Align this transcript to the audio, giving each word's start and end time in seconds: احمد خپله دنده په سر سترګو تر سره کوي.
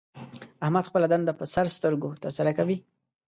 احمد 0.63 0.85
خپله 0.89 1.07
دنده 1.11 1.33
په 1.39 1.45
سر 1.53 1.65
سترګو 1.77 2.09
تر 2.23 2.31
سره 2.37 2.51
کوي. 2.57 2.77